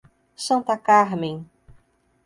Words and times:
Santa 0.45 0.75
Carmem 0.77 1.45